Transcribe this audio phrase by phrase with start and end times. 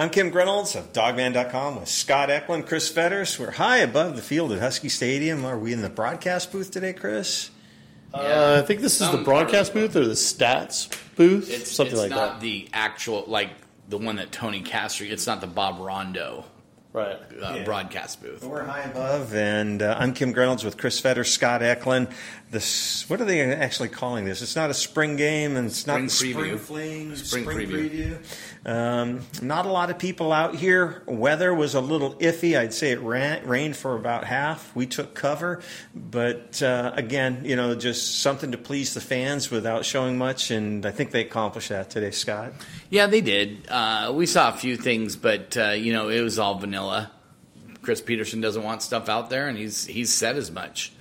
[0.00, 3.38] I'm Kim Reynolds of Dawgman.com with Scott Eklund, Chris Fetters.
[3.38, 5.44] We're high above the field at Husky Stadium.
[5.44, 7.50] Are we in the broadcast booth today, Chris?
[8.14, 12.00] Uh, I think this is the broadcast booth or the stats booth, It's something it's
[12.00, 12.40] like not that.
[12.40, 13.50] the actual like
[13.90, 15.06] the one that Tony Castro.
[15.06, 16.44] It's not the Bob Rondeau
[16.94, 17.18] Right.
[17.42, 17.64] uh, Yeah.
[17.64, 18.42] broadcast booth.
[18.42, 22.08] We're high above, and uh, I'm Kim Reynolds with Chris Fetters, Scott Eklund.
[22.50, 24.42] This, what are they actually calling this?
[24.42, 26.58] It's not a spring game, and it's not Spring the spring preview.
[26.58, 28.18] fling, Spring preview.
[28.66, 31.04] Um, not a lot of people out here.
[31.06, 32.58] Weather was a little iffy.
[32.58, 34.74] I'd say it ran, rained for about half.
[34.74, 35.60] We took cover,
[35.94, 40.84] but uh, again, you know, just something to please the fans without showing much, and
[40.84, 42.52] I think they accomplished that today, Scott.
[42.90, 43.68] Yeah, they did.
[43.68, 47.12] Uh, we saw a few things, but uh, you know it was all vanilla.
[47.82, 50.92] Chris Petersen doesn't want stuff out there, and he's he's said as much.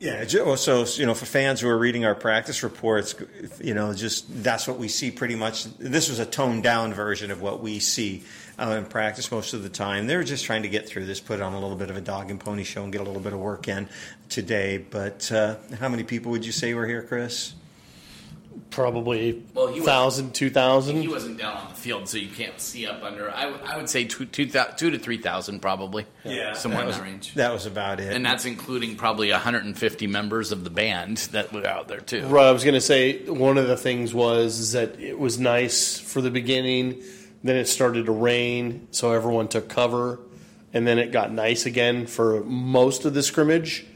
[0.00, 3.16] Yeah, so you know, for fans who are reading our practice reports,
[3.60, 5.64] you know, just that's what we see pretty much.
[5.76, 8.22] This was a toned down version of what we see
[8.60, 10.06] uh, in practice most of the time.
[10.06, 12.00] They were just trying to get through this, put on a little bit of a
[12.00, 13.88] dog and pony show, and get a little bit of work in
[14.28, 14.78] today.
[14.78, 17.54] But uh, how many people would you say were here, Chris?
[18.70, 21.00] Probably Well, he was- thousand, two thousand.
[21.02, 23.30] He wasn't down on the field, so you can't see up under.
[23.30, 26.06] I, would- I would say two, two, thou- two to three thousand, probably.
[26.24, 26.52] Yeah.
[26.52, 27.34] somewhere that in was, that range.
[27.34, 28.12] That was about it.
[28.12, 32.26] And that's including probably 150 members of the band that were out there too.
[32.26, 32.46] Right.
[32.46, 35.98] I was going to say one of the things was is that it was nice
[35.98, 37.02] for the beginning.
[37.44, 40.18] Then it started to rain, so everyone took cover,
[40.74, 43.86] and then it got nice again for most of the scrimmage,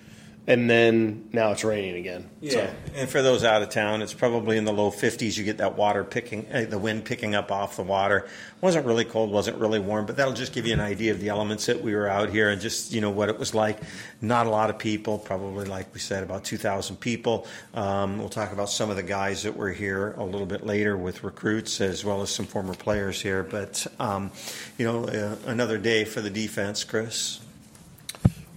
[0.46, 2.28] and then now it's raining again.
[2.40, 5.36] Yeah, So, and for those out of town, it's probably in the low 50s.
[5.38, 8.26] You get that water picking, uh, the wind picking up off the water.
[8.60, 11.28] wasn't really cold, wasn't really warm, but that'll just give you an idea of the
[11.28, 13.78] elements that we were out here and just you know what it was like.
[14.20, 17.46] Not a lot of people, probably like we said, about 2,000 people.
[17.74, 20.96] Um, we'll talk about some of the guys that were here a little bit later
[20.96, 23.44] with recruits as well as some former players here.
[23.44, 24.32] But um,
[24.76, 27.41] you know, uh, another day for the defense, Chris.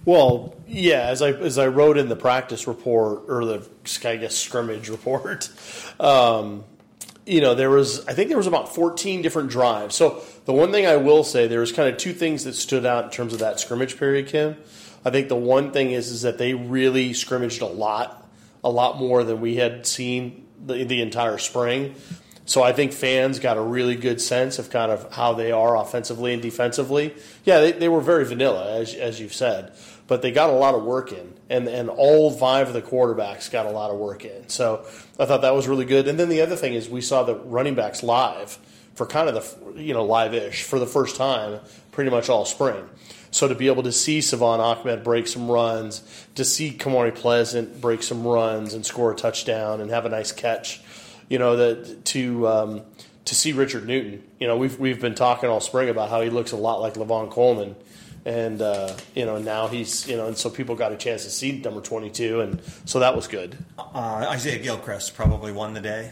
[0.06, 1.08] Well, yeah.
[1.08, 3.68] As I as I wrote in the practice report or the
[4.04, 5.50] I guess scrimmage report,
[6.00, 6.64] um,
[7.26, 9.96] you know, there was I think there was about 14 different drives.
[9.96, 12.86] So the one thing I will say there was kind of two things that stood
[12.86, 14.56] out in terms of that scrimmage period, Kim.
[15.04, 18.26] I think the one thing is is that they really scrimmaged a lot,
[18.62, 21.96] a lot more than we had seen the, the entire spring.
[22.46, 25.76] So I think fans got a really good sense of kind of how they are
[25.76, 27.12] offensively and defensively.
[27.44, 29.72] Yeah, they, they were very vanilla, as, as you've said,
[30.06, 33.50] but they got a lot of work in, and and all five of the quarterbacks
[33.50, 34.48] got a lot of work in.
[34.48, 34.84] So
[35.18, 36.08] I thought that was really good.
[36.08, 38.58] And then the other thing is we saw the running backs live
[38.94, 41.60] for kind of the you know live-ish for the first time,
[41.92, 42.88] pretty much all spring.
[43.30, 46.02] So to be able to see Salvon Ahmed break some runs,
[46.36, 50.32] to see Kamari Pleasant break some runs and score a touchdown and have a nice
[50.32, 50.80] catch,
[51.28, 52.82] you know, that to um,
[53.26, 54.22] to see Richard Newton.
[54.40, 56.94] You know, we've we've been talking all spring about how he looks a lot like
[56.94, 57.76] Lavon Coleman,
[58.26, 61.30] and uh, you know now he's you know, and so people got a chance to
[61.30, 63.56] see number twenty two, and so that was good.
[63.78, 66.10] Uh, Isaiah Gilchrist probably won the day.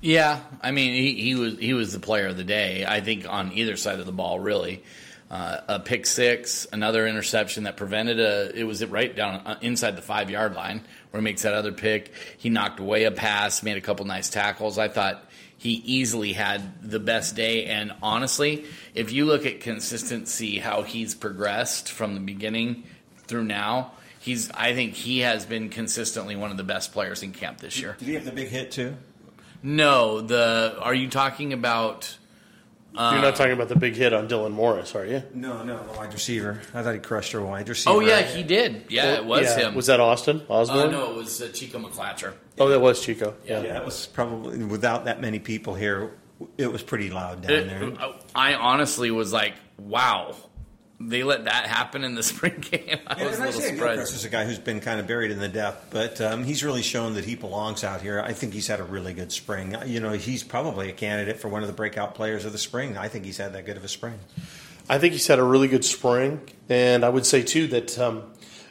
[0.00, 2.84] Yeah, I mean he, he was he was the player of the day.
[2.86, 4.84] I think on either side of the ball, really.
[5.30, 8.50] Uh, a pick six, another interception that prevented a.
[8.58, 10.80] It was right down uh, inside the five yard line
[11.10, 12.12] where he makes that other pick.
[12.36, 14.78] He knocked away a pass, made a couple nice tackles.
[14.78, 15.24] I thought
[15.56, 17.64] he easily had the best day.
[17.66, 18.64] And honestly,
[18.94, 22.84] if you look at consistency, how he's progressed from the beginning
[23.26, 24.50] through now, he's.
[24.52, 27.96] I think he has been consistently one of the best players in camp this year.
[27.98, 28.96] Did he have the big hit too?
[29.62, 32.17] No, the are you talking about?
[32.98, 35.22] You're not talking about the big hit on Dylan Morris, are you?
[35.32, 36.60] No, no, the wide receiver.
[36.74, 37.94] I thought he crushed her wide receiver.
[37.96, 38.86] Oh yeah, he did.
[38.88, 39.68] Yeah, it was Yeah.
[39.68, 39.74] him.
[39.74, 42.34] Was that Austin Uh, no, it was uh, Chico McClatcher.
[42.58, 43.34] Oh, that was Chico.
[43.44, 43.62] Yeah.
[43.62, 46.10] Yeah, it was probably without that many people here.
[46.56, 47.92] It was pretty loud down It- there.
[48.34, 50.34] I honestly was like, wow,
[51.00, 52.98] they let that happen in the spring game.
[53.06, 54.14] I was a little Isaiah Gilchrist surprised.
[54.14, 56.82] is a guy who's been kind of buried in the depth, but um, he's really
[56.82, 58.20] shown that he belongs out here.
[58.20, 59.76] I think he's had a really good spring.
[59.86, 62.96] You know, he's probably a candidate for one of the breakout players of the spring.
[62.96, 64.18] I think he's had that good of a spring.
[64.88, 68.22] I think he's had a really good spring, and I would say too that um,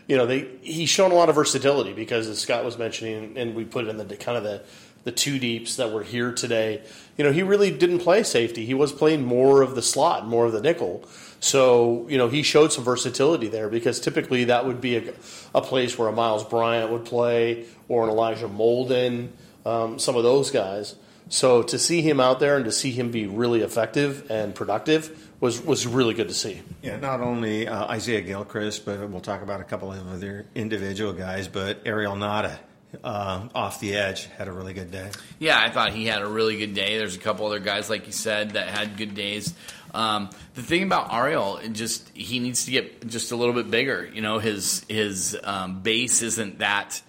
[0.07, 3.53] you know they he's shown a lot of versatility because as Scott was mentioning, and
[3.53, 4.63] we put it in the kind of the
[5.03, 6.81] the two deeps that were here today.
[7.18, 8.65] You know, he really didn't play safety.
[8.65, 11.07] He was playing more of the slot, more of the nickel.
[11.39, 15.13] So you know, he showed some versatility there because typically that would be a,
[15.54, 19.30] a place where a Myles Bryant would play or an Elijah Molden,
[19.66, 20.95] um, some of those guys.
[21.30, 25.30] So to see him out there and to see him be really effective and productive
[25.39, 26.62] was was really good to see.
[26.81, 31.13] Yeah, not only uh, Isaiah Gilchrist, but we'll talk about a couple of other individual
[31.13, 32.57] guys, but Ariel Ngata
[33.04, 35.12] uh, off the edge had a really good day.
[35.40, 36.98] Yeah, I thought he had a really good day.
[36.98, 39.54] There's a couple other guys, like you said, that had good days.
[39.97, 44.07] Um, the thing about Ariel, just he needs to get just a little bit bigger.
[44.13, 47.01] You know, his his um, base isn't that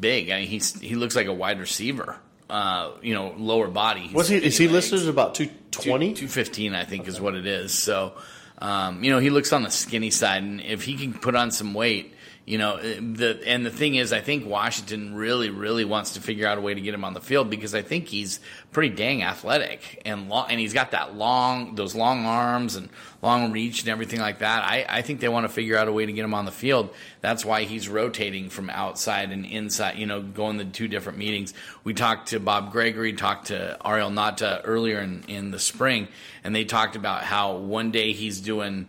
[0.00, 0.30] big.
[0.30, 2.16] I mean, he's he looks like a wide receiver.
[2.48, 4.10] Uh, you know, lower body.
[4.14, 4.36] Was he?
[4.36, 6.14] Is he listed as about two twenty?
[6.14, 7.10] Two fifteen, I think, okay.
[7.10, 7.72] is what it is.
[7.72, 8.14] So,
[8.58, 11.50] um, you know, he looks on the skinny side, and if he can put on
[11.50, 12.14] some weight
[12.44, 16.44] you know, the and the thing is, I think Washington really, really wants to figure
[16.44, 18.40] out a way to get him on the field because I think he's
[18.72, 22.88] pretty dang athletic and long, and he's got that long, those long arms and
[23.22, 24.64] long reach and everything like that.
[24.64, 26.50] I, I think they want to figure out a way to get him on the
[26.50, 26.90] field.
[27.20, 29.96] That's why he's rotating from outside and inside.
[29.98, 31.54] You know, going the two different meetings.
[31.84, 36.08] We talked to Bob Gregory, talked to Ariel Ngata earlier in in the spring,
[36.42, 38.88] and they talked about how one day he's doing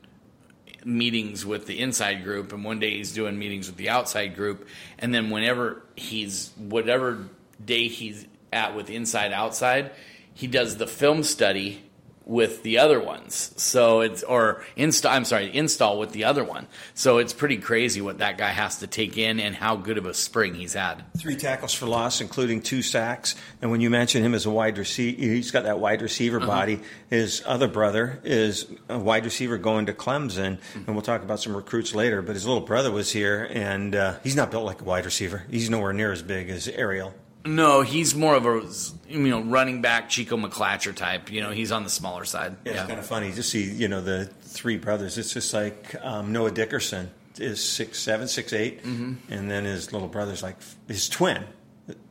[0.86, 4.68] meetings with the inside group, and one day he's doing meetings with the outside group,
[5.00, 7.28] and then whenever he's whatever
[7.64, 9.92] day he's at with inside outside,
[10.34, 11.84] he does the film study
[12.26, 13.54] with the other ones.
[13.58, 15.12] So it's or install.
[15.12, 16.68] I'm sorry, install with the other one.
[16.94, 20.06] So it's pretty crazy what that guy has to take in and how good of
[20.06, 21.04] a spring he's had.
[21.18, 23.36] Three tackles for loss, including two sacks.
[23.62, 26.48] And when you mention him as a wide receiver, he's got that wide receiver uh-huh.
[26.48, 26.80] body.
[27.10, 30.84] His other brother is a wide receiver going to Clemson, mm-hmm.
[30.86, 32.22] and we'll talk about some recruits later.
[32.22, 35.44] But his little brother was here, and uh, he's not built like a wide receiver.
[35.50, 37.14] He's nowhere near as big as Ariel.
[37.46, 38.64] No, he's more of a
[39.08, 41.32] you know running back Chico McClatcher type.
[41.32, 42.56] You know, he's on the smaller side.
[42.64, 42.80] Yeah, yeah.
[42.80, 45.18] it's kind of funny to see you know the three brothers.
[45.18, 49.16] It's just like um, Noah Dickerson is six seven, six eight, mm-hmm.
[49.30, 50.56] and then his little brother's like
[50.88, 51.44] his twin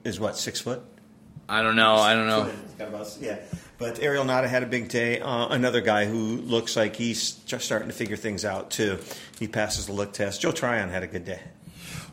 [0.05, 0.83] is what six foot.
[1.49, 1.97] I don't know.
[1.97, 2.51] I don't know.
[3.21, 3.39] Yeah,
[3.79, 5.21] but Ariel Ngata had a big day.
[5.21, 8.99] Uh, another guy who looks like he's just starting to figure things out too.
[9.39, 10.43] He passes the look test.
[10.43, 11.41] Joe Tryon had a good day.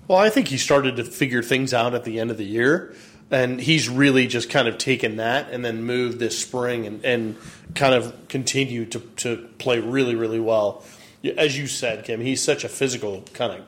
[0.10, 2.96] Well, I think he started to figure things out at the end of the year
[3.30, 7.38] and he's really just kind of taken that and then moved this spring and, and
[7.76, 10.84] kind of continued to, to play really really well.
[11.38, 13.66] As you said kim he's such a physical kind of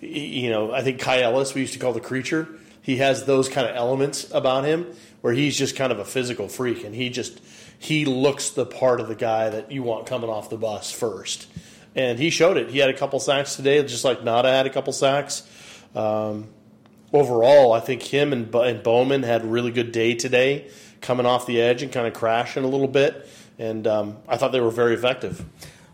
[0.00, 2.48] you know i think kai ellis we used to call the creature
[2.82, 4.86] he has those kind of elements about him
[5.20, 7.40] where he's just kind of a physical freak and he just
[7.76, 11.48] he looks the part of the guy that you want coming off the bus first.
[11.96, 12.70] And he showed it.
[12.70, 15.42] He had a couple sacks today just like Ngata had a couple sacks
[15.94, 16.48] um,
[17.12, 21.46] overall, I think him and, and Bowman had a really good day today, coming off
[21.46, 23.28] the edge and kind of crashing a little bit.
[23.58, 25.44] And um, I thought they were very effective.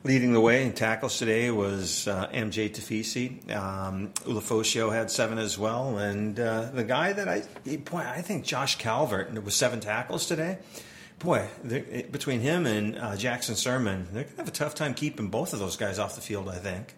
[0.04, 3.54] Leading the way in tackles today was uh, MJ Tafisi.
[3.54, 7.42] Um, Ulofoshio had seven as well, and uh, the guy that I
[7.78, 10.58] boy I think Josh Calvert and it was seven tackles today.
[11.18, 11.48] Boy,
[12.12, 15.58] between him and uh, Jackson Sirmon, they're gonna have a tough time keeping both of
[15.58, 16.48] those guys off the field.
[16.48, 16.94] I think.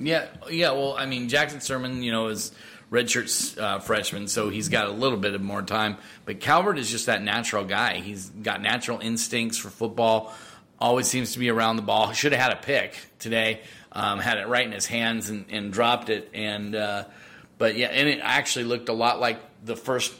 [0.00, 0.72] Yeah, yeah.
[0.72, 2.52] Well, I mean, Jackson Sirmon, you know, is
[2.90, 5.98] redshirt uh, freshman, so he's got a little bit of more time.
[6.24, 7.96] But Calvert is just that natural guy.
[7.96, 10.34] He's got natural instincts for football.
[10.80, 12.12] Always seems to be around the ball.
[12.12, 13.60] Should have had a pick today.
[13.92, 16.30] Um, had it right in his hands and, and dropped it.
[16.32, 17.04] And uh,
[17.58, 20.14] but yeah, and it actually looked a lot like the first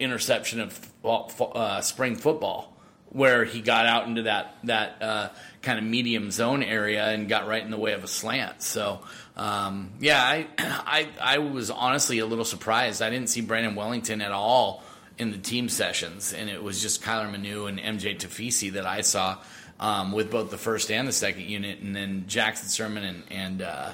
[0.00, 2.73] interception of uh, spring football,
[3.14, 5.28] where he got out into that that uh,
[5.62, 8.60] kind of medium zone area and got right in the way of a slant.
[8.60, 9.00] So
[9.36, 13.00] um, yeah, I, I I was honestly a little surprised.
[13.00, 14.82] I didn't see Brandon Wellington at all
[15.16, 19.02] in the team sessions, and it was just Kyler Manu and MJ Tafisi that I
[19.02, 19.38] saw
[19.78, 23.62] um, with both the first and the second unit, and then Jackson Sirmon and, and
[23.62, 23.92] uh,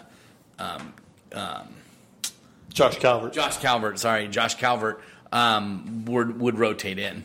[0.58, 0.94] um,
[1.32, 1.68] um,
[2.72, 3.34] Josh Calvert.
[3.34, 7.24] Josh Calvert, sorry, Josh Calvert um, would would rotate in.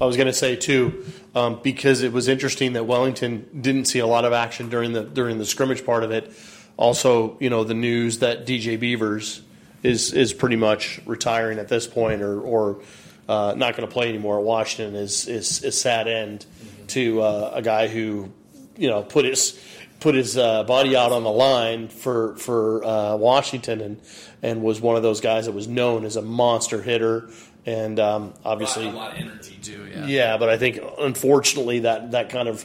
[0.00, 4.00] I was going to say too, um, because it was interesting that Wellington didn't see
[4.00, 6.32] a lot of action during the during the scrimmage part of it.
[6.76, 9.42] Also, you know, the news that DJ Beavers
[9.82, 12.80] is is pretty much retiring at this point, or or
[13.28, 16.46] uh, not going to play anymore at Washington is is a sad end
[16.88, 18.30] to uh, a guy who,
[18.76, 19.58] you know, put his
[20.00, 24.00] put his uh, body out on the line for for uh, Washington and
[24.44, 27.30] and was one of those guys that was known as a monster hitter
[27.64, 29.88] and um, obviously a lot, a lot of energy too.
[29.90, 30.06] Yeah.
[30.06, 32.64] yeah, but I think unfortunately that that kind of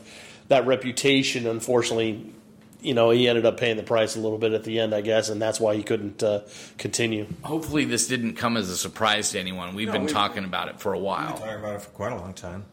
[0.50, 2.33] that reputation unfortunately
[2.81, 5.01] you know, he ended up paying the price a little bit at the end, I
[5.01, 6.43] guess, and that's why he couldn't uh,
[6.77, 7.27] continue.
[7.43, 9.75] Hopefully, this didn't come as a surprise to anyone.
[9.75, 11.33] We've no, been we, talking about it for a while.
[11.33, 12.63] We've been talking about it for quite a long time.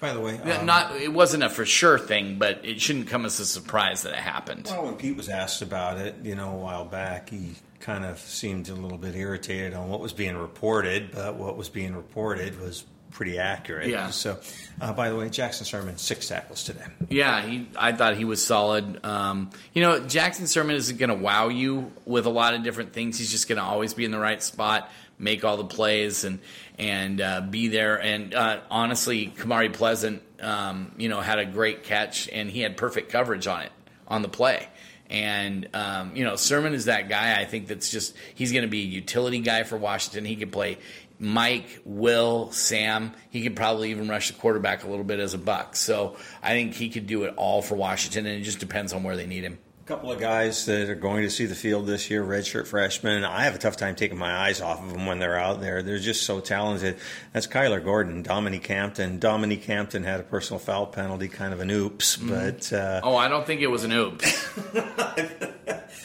[0.00, 3.24] By the way, um, not it wasn't a for sure thing, but it shouldn't come
[3.24, 4.66] as a surprise that it happened.
[4.68, 7.52] Well, when Pete was asked about it, you know, a while back, he
[7.82, 11.68] kind of seemed a little bit irritated on what was being reported, but what was
[11.68, 13.88] being reported was pretty accurate.
[13.88, 14.10] Yeah.
[14.10, 14.38] So,
[14.80, 16.84] uh, by the way, Jackson Sirmon six tackles today.
[17.10, 17.68] Yeah, he.
[17.76, 19.04] I thought he was solid.
[19.04, 22.92] Um, you know, Jackson Sirmon isn't going to wow you with a lot of different
[22.92, 23.18] things.
[23.18, 26.38] He's just going to always be in the right spot, make all the plays and
[26.78, 28.00] and uh, be there.
[28.00, 32.76] And uh, honestly, Kamari Pleasant, um, you know, had a great catch and he had
[32.76, 33.72] perfect coverage on it
[34.08, 34.68] on the play.
[35.12, 37.38] And um, you know, Sirmon is that guy.
[37.38, 40.24] I think that's just he's going to be a utility guy for Washington.
[40.24, 40.78] He could play
[41.18, 43.12] Mike, Will, Sam.
[43.28, 45.76] He could probably even rush the quarterback a little bit as a buck.
[45.76, 49.02] So I think he could do it all for Washington, and it just depends on
[49.02, 49.58] where they need him.
[49.82, 53.24] A couple of guys that are going to see the field this year, redshirt freshmen.
[53.24, 55.82] I have a tough time taking my eyes off of them when they're out there.
[55.82, 56.98] They're just so talented.
[57.32, 59.18] That's Kyler Gordon, Dominique Hampton.
[59.18, 62.28] Dominique Hampton had a personal foul penalty, kind of an oops, mm-hmm.
[62.28, 64.48] but uh, oh, I don't think it was an oops.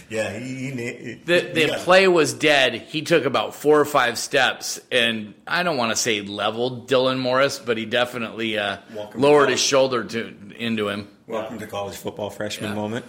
[0.09, 1.83] Yeah, he, he the the yeah.
[1.83, 2.75] play was dead.
[2.75, 7.19] He took about four or five steps, and I don't want to say leveled Dylan
[7.19, 8.77] Morris, but he definitely uh,
[9.15, 11.09] lowered his shoulder to into him.
[11.27, 11.65] Welcome yeah.
[11.65, 12.75] to college football freshman yeah.
[12.75, 13.05] moment.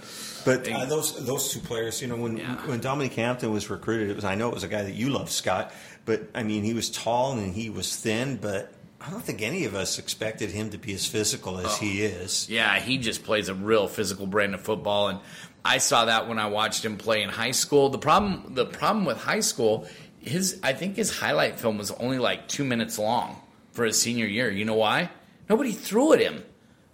[0.48, 4.16] But uh, those those two players, you know, when when Dominique Hampton was recruited, it
[4.16, 5.72] was I know it was a guy that you love, Scott.
[6.06, 9.66] But I mean, he was tall and he was thin, but I don't think any
[9.66, 11.76] of us expected him to be as physical as oh.
[11.80, 12.48] he is.
[12.48, 15.20] Yeah, he just plays a real physical brand of football, and
[15.66, 17.90] I saw that when I watched him play in high school.
[17.90, 19.86] The problem the problem with high school,
[20.18, 23.36] his I think his highlight film was only like two minutes long
[23.72, 24.50] for his senior year.
[24.50, 25.10] You know why?
[25.50, 26.42] Nobody threw at him.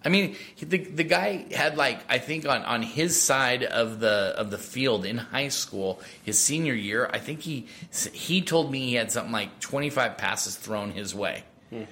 [0.05, 4.33] I mean, the the guy had like I think on, on his side of the
[4.37, 7.67] of the field in high school, his senior year, I think he
[8.13, 11.43] he told me he had something like 25 passes thrown his way.
[11.71, 11.83] Hmm.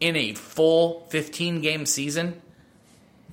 [0.00, 2.42] In a full 15 game season,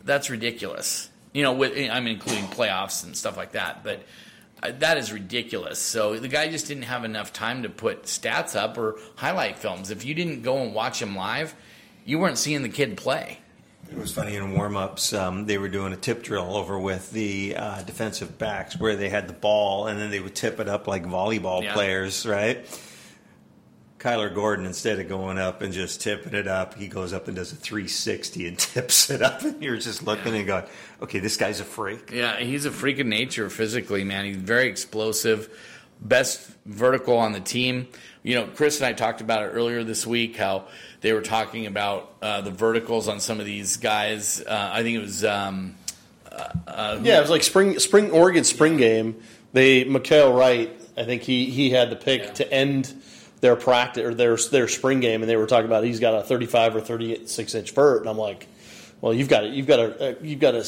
[0.03, 3.83] that's ridiculous you know, with I'm including playoffs and stuff like that.
[3.83, 4.03] But
[4.61, 5.79] uh, that is ridiculous.
[5.79, 9.91] So the guy just didn't have enough time to put stats up or highlight films.
[9.91, 11.55] If you didn't go and watch him live,
[12.05, 13.39] you weren't seeing the kid play.
[13.91, 15.13] It was funny in warm ups.
[15.13, 19.09] Um, they were doing a tip drill over with the uh, defensive backs where they
[19.09, 21.73] had the ball and then they would tip it up like volleyball yeah.
[21.73, 22.65] players, right?
[23.99, 27.35] Kyler Gordon, instead of going up and just tipping it up, he goes up and
[27.35, 29.41] does a 360 and tips it up.
[29.41, 30.39] And you're just looking yeah.
[30.39, 30.63] and going,
[31.01, 32.11] okay, this guy's a freak.
[32.11, 34.25] Yeah, he's a freak of nature physically, man.
[34.25, 35.49] He's very explosive,
[35.99, 37.87] best vertical on the team.
[38.23, 40.67] You know, Chris and I talked about it earlier this week how
[41.01, 44.41] they were talking about uh, the verticals on some of these guys.
[44.41, 45.23] Uh, I think it was.
[45.23, 45.75] Um,
[46.31, 48.79] uh, uh yeah, it was like spring, spring Oregon spring yeah.
[48.79, 49.23] game.
[49.53, 52.33] They Mykael Wright, I think he he had the pick yeah.
[52.33, 52.93] to end
[53.41, 56.23] their practice or their their spring game, and they were talking about he's got a
[56.23, 58.47] 35 or 36 inch vert, and I'm like,
[59.01, 60.65] well, you've got to you've got to uh, you've got to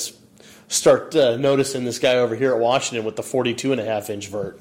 [0.67, 4.09] start uh, noticing this guy over here at Washington with the 42 and a half
[4.09, 4.59] inch vert.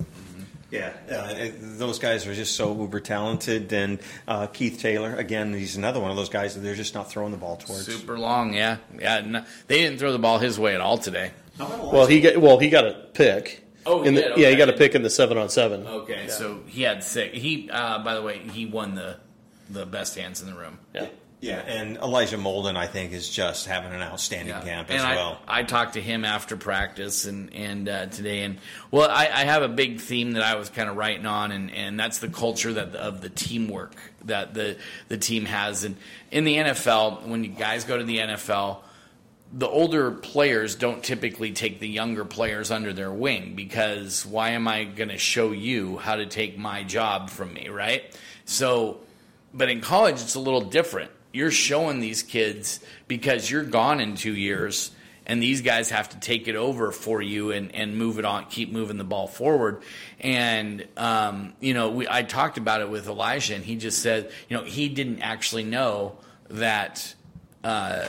[0.71, 3.73] Yeah, uh, those guys are just so uber talented.
[3.73, 3.99] And
[4.29, 7.33] uh, Keith Taylor, again, he's another one of those guys that they're just not throwing
[7.33, 7.87] the ball towards.
[7.87, 9.21] Super long, yeah, yeah.
[9.21, 11.33] No, they didn't throw the ball his way at all today.
[11.59, 13.65] Well, he got well, he got a pick.
[13.85, 14.43] Oh, he the, okay.
[14.43, 15.87] yeah, he got a pick in the seven on seven.
[15.87, 16.33] Okay, yeah.
[16.33, 17.37] so he had six.
[17.37, 19.17] He, uh, by the way, he won the
[19.69, 20.79] the best hands in the room.
[20.95, 21.07] Yeah.
[21.41, 24.61] Yeah, and Elijah Molden, I think, is just having an outstanding yeah.
[24.61, 25.41] camp as and well.
[25.49, 28.59] I, I talked to him after practice and and uh, today, and
[28.91, 31.71] well, I, I, have a big theme that I was kind of writing on, and,
[31.71, 33.95] and that's the culture that of the teamwork
[34.27, 34.77] that the
[35.09, 35.97] the team has, and
[36.31, 38.83] in the NFL, when you guys go to the NFL
[39.53, 44.69] the older players don't typically take the younger players under their wing because why am
[44.69, 48.17] I going to show you how to take my job from me, right?
[48.45, 49.01] So,
[49.53, 51.11] but in college, it's a little different.
[51.33, 54.91] You're showing these kids because you're gone in two years,
[55.27, 58.47] and these guys have to take it over for you and, and move it on,
[58.47, 59.83] keep moving the ball forward.
[60.19, 64.31] And, um, you know, we, I talked about it with Elijah, and he just said,
[64.49, 66.17] you know, he didn't actually know
[66.49, 67.15] that.
[67.63, 68.09] Uh,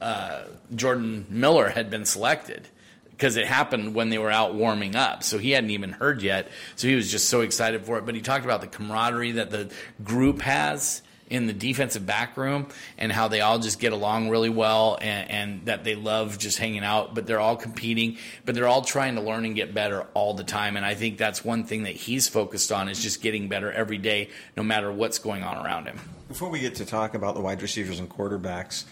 [0.00, 0.44] uh,
[0.74, 2.68] Jordan Miller had been selected
[3.10, 5.22] because it happened when they were out warming up.
[5.22, 6.48] So he hadn't even heard yet.
[6.76, 8.04] So he was just so excited for it.
[8.04, 9.70] But he talked about the camaraderie that the
[10.02, 11.00] group has
[11.34, 15.30] in the defensive back room and how they all just get along really well and,
[15.30, 19.16] and, that they love just hanging out, but they're all competing, but they're all trying
[19.16, 20.76] to learn and get better all the time.
[20.76, 23.98] And I think that's one thing that he's focused on is just getting better every
[23.98, 25.98] day, no matter what's going on around him.
[26.28, 28.84] Before we get to talk about the wide receivers and quarterbacks,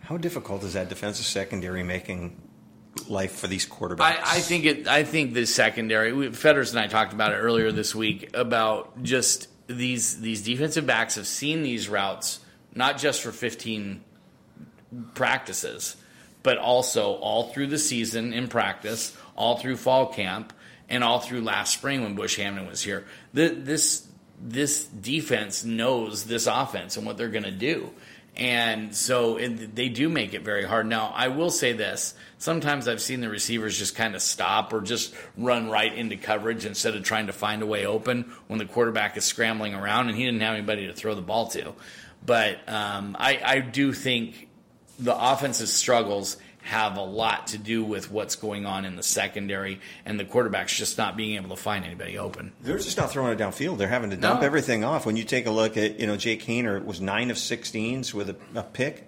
[0.00, 2.40] how difficult is that defensive secondary making
[3.08, 4.00] life for these quarterbacks?
[4.00, 4.88] I, I think it.
[4.88, 6.12] I think the secondary.
[6.12, 10.86] We, Fetters and I talked about it earlier this week about just these these defensive
[10.86, 12.40] backs have seen these routes
[12.74, 14.02] not just for 15
[15.14, 15.96] practices,
[16.42, 20.52] but also all through the season in practice, all through fall camp,
[20.88, 23.06] and all through last spring when Bush Hamdan was here.
[23.32, 24.06] The, this
[24.40, 27.90] this defense knows this offense and what they're going to do
[28.36, 30.86] And so it, they do make it very hard.
[30.86, 32.14] Now, I will say this.
[32.38, 36.64] Sometimes I've seen the receivers just kind of stop or just run right into coverage
[36.64, 40.18] instead of trying to find a way open when the quarterback is scrambling around and
[40.18, 41.74] he didn't have anybody to throw the ball to.
[42.26, 44.48] But um, I, I do think
[44.98, 49.80] the offensive struggles have a lot to do with what's going on in the secondary
[50.06, 52.52] and the quarterbacks just not being able to find anybody open.
[52.62, 53.76] They're just not throwing it downfield.
[53.78, 54.46] They're having to dump No.
[54.46, 55.04] everything off.
[55.06, 58.30] When you take a look at, you know, Jake Haener was nine of 16s with
[58.30, 59.04] a, a pick,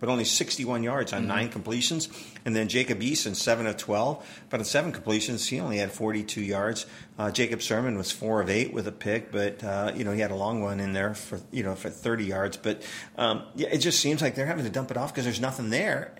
[0.00, 2.08] but only 61 yards on nine completions.
[2.44, 6.40] And then Jacob Eason, seven of 12, but on seven completions, he only had 42
[6.40, 6.86] yards.
[7.18, 10.20] Uh, Jacob Sirmon was four of eight with a pick, but, uh, you know, he
[10.20, 12.56] had a long one in there for, you know, for 30 yards.
[12.56, 12.82] But,
[13.16, 15.70] um, yeah, it just seems like they're having to dump it off because there's nothing
[15.70, 16.12] there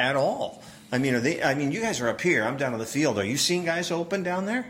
[0.00, 0.62] at all.
[0.92, 1.42] I mean, are they?
[1.42, 2.42] I mean, you guys are up here.
[2.42, 3.18] I'm down on the field.
[3.18, 4.66] Are you seeing guys open down there?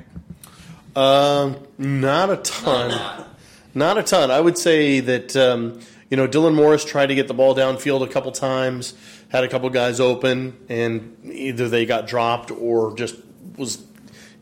[0.95, 3.27] Um, not a ton.
[3.75, 4.31] Not a ton.
[4.31, 8.03] I would say that um, you know Dylan Morris tried to get the ball downfield
[8.03, 8.95] a couple times,
[9.29, 13.17] had a couple guys open, and either they got dropped or just
[13.57, 13.79] was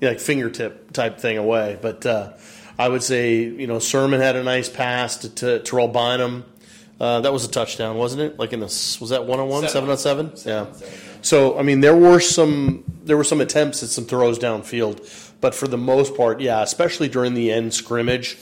[0.00, 1.78] you know, like fingertip type thing away.
[1.80, 2.32] But uh,
[2.78, 6.44] I would say you know Sirmon had a nice pass to, to Terrell Bynum.
[7.00, 8.38] Uh, that was a touchdown, wasn't it?
[8.38, 10.32] Like in the was that one on one, seven on seven?
[10.44, 10.66] Yeah.
[11.22, 15.54] So I mean, there were some there were some attempts at some throws downfield, but
[15.54, 18.36] for the most part, yeah, especially during the end scrimmage,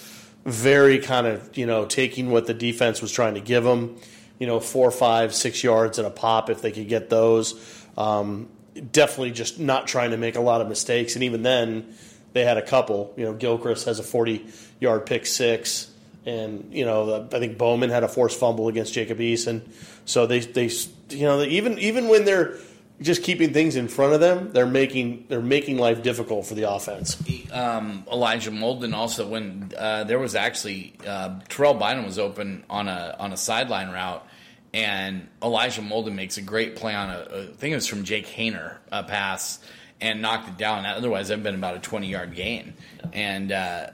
[0.47, 3.97] very kind of you know taking what the defense was trying to give them,
[4.39, 7.85] you know, four, five, six yards and a pop if they could get those.
[7.99, 8.49] Um,
[8.91, 11.95] definitely just not trying to make a lot of mistakes, and even then,
[12.33, 13.13] they had a couple.
[13.19, 15.91] You know, Gilchrist has a forty-yard pick six
[16.27, 19.63] and you know I think Bowman had a forced fumble against Jacob Eason.
[20.05, 20.71] So they they
[21.11, 22.59] you know even even when they're
[23.01, 26.71] just keeping things in front of them, they're making they're making life difficult for the
[26.71, 27.17] offense.
[27.53, 32.89] um, Elijah Molden also when uh, there was actually uh, Terrell Bynum was open on
[32.89, 34.27] a on a sideline route,
[34.75, 38.05] and Elijah Molden makes a great play on a, a I think it was from
[38.05, 39.61] Jake Haener a pass
[40.01, 40.85] and knocked it down.
[40.85, 42.75] Otherwise, that'd been about a twenty yard gain,
[43.13, 43.53] and.
[43.53, 43.87] Uh,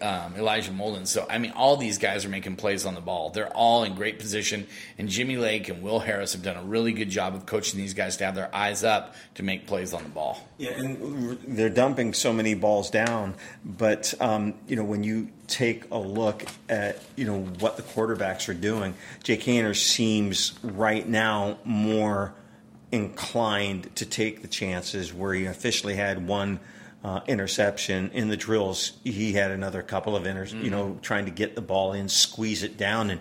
[0.00, 1.06] um, Elijah Molden.
[1.06, 3.30] So, I mean, all these guys are making plays on the ball.
[3.30, 4.66] They're all in great position.
[4.98, 7.94] And Jimmy Lake and Will Harris have done a really good job of coaching these
[7.94, 10.46] guys to have their eyes up to make plays on the ball.
[10.58, 13.34] Yeah, and they're dumping so many balls down.
[13.64, 18.48] But um, you know, when you take a look at you know what the quarterbacks
[18.48, 22.34] are doing, Jake Haener seems right now more
[22.90, 25.14] inclined to take the chances.
[25.14, 26.60] Where he officially had one
[27.04, 31.30] uh, interception in the drills, he had another couple of inter- you know trying to
[31.30, 33.20] get the ball in, squeeze it down, and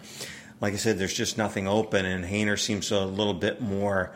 [0.61, 2.05] like I said, there's just nothing open.
[2.05, 4.11] And Haener seems a little bit more.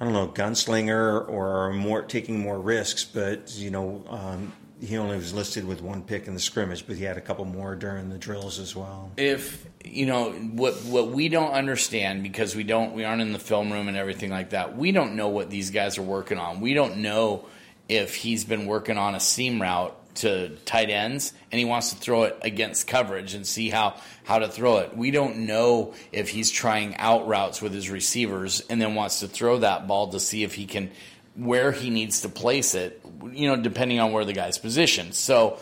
[0.00, 5.16] I don't know, gunslinger or more taking more risks, but you know, um, he only
[5.16, 8.10] was listed with one pick in the scrimmage, but he had a couple more during
[8.10, 9.12] the drills as well.
[9.16, 13.38] if you know what what we don't understand because we don't we aren't in the
[13.38, 16.60] film room and everything like that we don't know what these guys are working on
[16.60, 17.44] we don't know
[17.88, 21.96] if he's been working on a seam route to tight ends and he wants to
[21.96, 24.96] throw it against coverage and see how how to throw it.
[24.96, 29.28] We don't know if he's trying out routes with his receivers and then wants to
[29.28, 30.90] throw that ball to see if he can
[31.34, 33.00] where he needs to place it
[33.32, 35.58] you know depending on where the guy's positioned so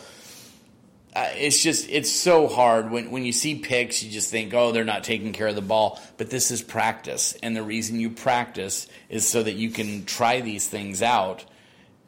[1.15, 2.89] uh, it's just it's so hard.
[2.89, 5.61] When when you see picks you just think oh they're not taking care of the
[5.61, 6.01] ball.
[6.17, 7.37] But this is practice.
[7.43, 11.45] And the reason you practice is so that you can try these things out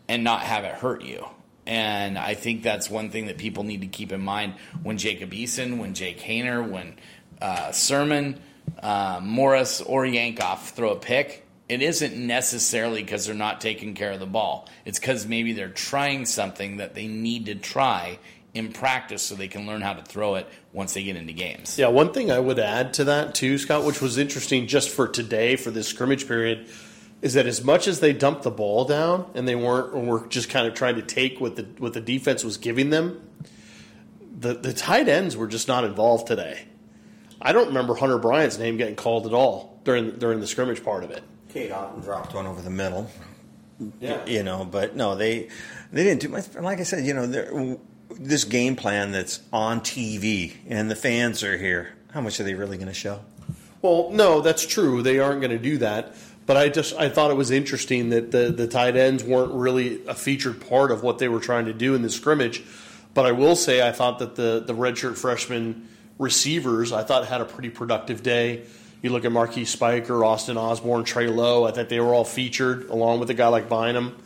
[0.07, 1.25] and not have it hurt you
[1.67, 5.31] and I think that's one thing that people need to keep in mind when Jacob
[5.31, 6.95] Eason, when Jake Haener, when
[7.41, 8.37] uh, Sirmon,
[8.81, 11.43] uh, Morris, or Yankoff throw a pick.
[11.67, 14.69] It isn't necessarily because they're not taking care of the ball.
[14.85, 18.19] It's because maybe they're trying something that they need to try
[18.53, 21.77] in practice so they can learn how to throw it once they get into games.
[21.79, 25.07] Yeah, one thing I would add to that too, Scott, which was interesting just for
[25.07, 26.67] today for this scrimmage period,
[27.25, 30.27] is that as much as they dumped the ball down and they weren't or were
[30.27, 33.19] just kind of trying to take what the what the defense was giving them,
[34.39, 36.67] the the tight ends were just not involved today.
[37.41, 41.03] I don't remember Hunter Bryant's name getting called at all during during the scrimmage part
[41.03, 41.23] of it.
[41.49, 43.09] Cade Otton dropped one over the middle.
[43.99, 44.23] Yeah.
[44.27, 45.49] you know, but no, they
[45.91, 46.53] they didn't do much.
[46.53, 47.79] Like I said, you know,
[48.11, 51.95] this game plan that's on TV and the fans are here.
[52.11, 53.21] How much are they really going to show?
[53.81, 55.01] Well, no, that's true.
[55.01, 56.15] They aren't going to do that.
[56.45, 60.05] But I just I thought it was interesting that the the tight ends weren't really
[60.07, 62.63] a featured part of what they were trying to do in the scrimmage.
[63.13, 65.87] But I will say I thought that the the redshirt freshman
[66.19, 68.63] receivers I thought had a pretty productive day.
[69.01, 71.63] You look at Marquis Spiker, Austin Osborne, Trey Lowe.
[71.65, 74.17] I think they were all featured along with a guy like Bynum.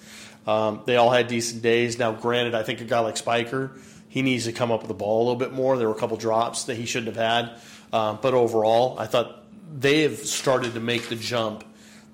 [0.47, 1.99] Um, they all had decent days.
[1.99, 3.71] Now, granted, I think a guy like Spiker,
[4.07, 5.77] he needs to come up with the ball a little bit more.
[5.77, 7.61] There were a couple drops that he shouldn't have had.
[7.91, 9.43] Um, but overall, I thought
[9.77, 11.63] they've started to make the jump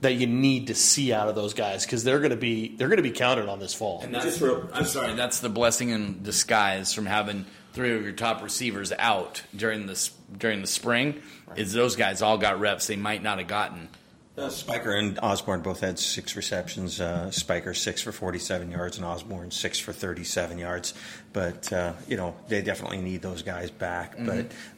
[0.05, 2.87] that you need to see out of those guys because they're going to be they're
[2.87, 4.01] going to be counted on this fall.
[4.01, 4.41] And that's,
[4.73, 9.43] I'm sorry, that's the blessing in disguise from having three of your top receivers out
[9.55, 11.21] during the during the spring.
[11.55, 13.89] Is those guys all got reps they might not have gotten
[14.37, 16.99] uh, Spiker and Osborne both had six receptions.
[16.99, 20.93] Uh, Spiker six for 47 yards, and Osborne six for 37 yards.
[21.31, 24.17] But uh, you know they definitely need those guys back.
[24.17, 24.25] Mm-hmm.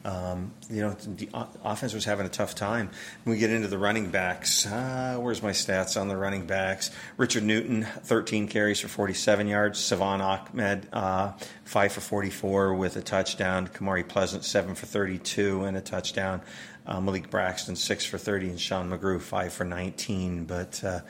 [0.04, 1.28] But um, you know the
[1.64, 2.90] offense was having a tough time.
[3.24, 6.92] When we get into the running backs, uh, where's my stats on the running backs?
[7.16, 9.80] Richard Newton, 13 carries for 47 yards.
[9.80, 11.32] Salvon Ahmed, uh,
[11.64, 13.66] five for 44 with a touchdown.
[13.66, 16.42] Kamari Pleasant, seven for 32 and a touchdown
[16.88, 20.44] uh, Malik Braxton six for thirty, and Sean McGrew five for nineteen.
[20.44, 21.00] But uh,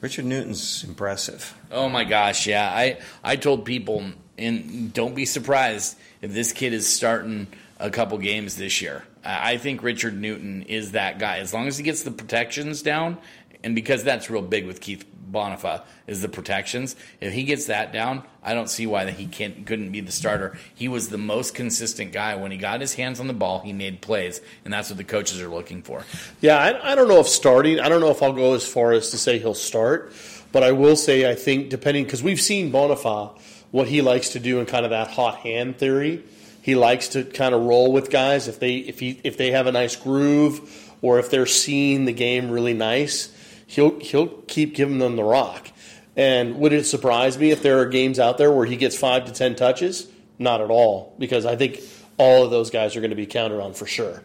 [0.00, 1.56] Richard Newton's impressive.
[1.70, 2.68] Oh my gosh, yeah.
[2.68, 4.04] I I told people,
[4.36, 7.46] and don't be surprised if this kid is starting
[7.78, 9.04] a couple games this year.
[9.24, 11.38] I think Richard Newton is that guy.
[11.38, 13.18] As long as he gets the protections down,
[13.62, 16.96] and because that's real big with Keith Bhonapha is the protections.
[17.20, 20.12] If he gets that down, I don't see why that he can't couldn't be the
[20.12, 20.58] starter.
[20.74, 23.60] He was the most consistent guy when he got his hands on the ball.
[23.60, 26.04] He made plays, and that's what the coaches are looking for.
[26.40, 27.80] Yeah, I, I don't know if starting.
[27.80, 30.12] I don't know if I'll go as far as to say he'll start,
[30.52, 33.38] but I will say I think depending because we've seen Bhonapha
[33.70, 36.24] what he likes to do in kind of that hot hand theory.
[36.62, 39.66] He likes to kind of roll with guys if they if he if they have
[39.66, 43.34] a nice groove or if they're seeing the game really nice
[43.70, 45.70] he'll he'll keep giving them the rock.
[46.16, 49.26] And would it surprise me if there are games out there where he gets five
[49.26, 50.08] to ten touches?
[50.38, 51.80] Not at all, because I think
[52.18, 54.22] all of those guys are going to be counted on for sure.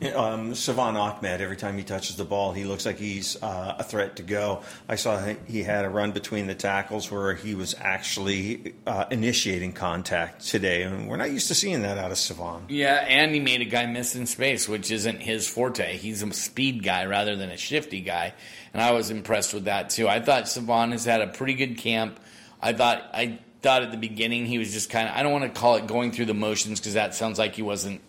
[0.14, 3.84] Um, Salvon Ahmed, every time he touches the ball, he looks like he's uh, a
[3.84, 4.62] threat to go.
[4.88, 9.72] I saw he had a run between the tackles where he was actually uh, initiating
[9.72, 12.66] contact today, and we're not used to seeing that out of Salvon.
[12.68, 15.96] Yeah, and he made a guy miss in space, which isn't his forte.
[15.96, 18.34] He's a speed guy rather than a shifty guy,
[18.72, 20.08] and I was impressed with that too.
[20.08, 22.20] I thought Salvon has had a pretty good camp.
[22.62, 25.44] I thought I thought at the beginning he was just kind of I don't want
[25.44, 28.00] to call it going through the motions because that sounds like he wasn't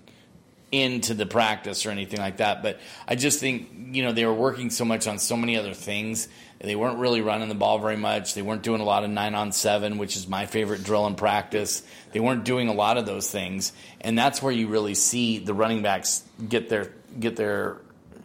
[0.71, 2.63] into the practice or anything like that.
[2.63, 5.73] But I just think, you know, they were working so much on so many other
[5.73, 6.27] things.
[6.59, 8.33] They weren't really running the ball very much.
[8.33, 11.15] They weren't doing a lot of nine on seven, which is my favorite drill in
[11.15, 11.83] practice.
[12.11, 13.71] They weren't doing a lot of those things.
[14.01, 17.77] And that's where you really see the running backs get their get their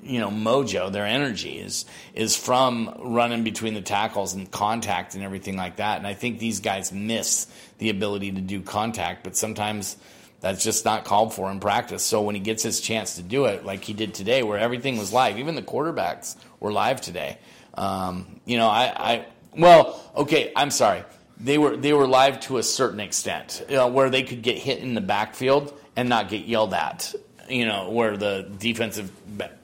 [0.02, 5.22] you know mojo their energy is is from running between the tackles and contact and
[5.22, 7.46] everything like that and i think these guys miss
[7.78, 9.96] the ability to do contact but sometimes
[10.40, 12.02] that's just not called for in practice.
[12.02, 14.98] So when he gets his chance to do it, like he did today, where everything
[14.98, 17.38] was live, even the quarterbacks were live today.
[17.74, 19.26] Um, you know, I, I,
[19.56, 21.04] well, okay, I'm sorry.
[21.38, 24.58] They were they were live to a certain extent, you know, where they could get
[24.58, 27.14] hit in the backfield and not get yelled at.
[27.48, 29.10] You know, where the defensive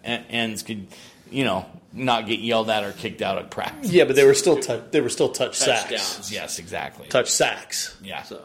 [0.02, 0.88] ends could,
[1.30, 3.90] you know, not get yelled at or kicked out of practice.
[3.92, 4.56] Yeah, but they were still
[4.90, 6.02] they were still touch Touchdowns.
[6.02, 6.32] sacks.
[6.32, 7.08] Yes, exactly.
[7.08, 7.96] Touch sacks.
[8.02, 8.22] Yeah.
[8.22, 8.42] So.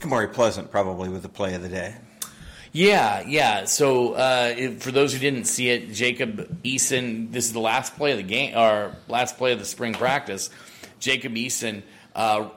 [0.00, 1.94] Kamari Pleasant probably with the play of the day.
[2.72, 3.64] Yeah, yeah.
[3.64, 7.32] So uh, if, for those who didn't see it, Jacob Eason.
[7.32, 10.50] This is the last play of the game, or last play of the spring practice.
[10.98, 11.82] Jacob Eason
[12.14, 12.50] uh,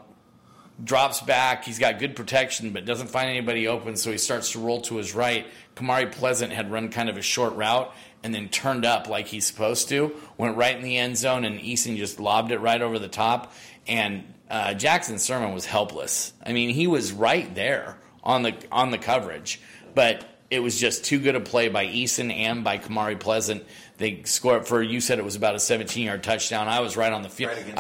[0.84, 1.64] drops back.
[1.64, 4.98] He's got good protection, but doesn't find anybody open, so he starts to roll to
[4.98, 5.48] his right.
[5.76, 9.46] Kamari Pleasant had run kind of a short route and then turned up like he's
[9.46, 10.14] supposed to.
[10.38, 13.54] Went right in the end zone, and Eason just lobbed it right over the top.
[13.88, 16.34] And uh, Jackson Sirmon was helpless.
[16.46, 19.62] I mean, he was right there on the on the coverage,
[19.94, 23.64] but it was just too good a play by Eason and by Kamari Pleasant.
[23.98, 26.68] They scored for you said it was about a 17 yard touchdown.
[26.68, 27.52] I was right on the field.
[27.52, 27.72] Right the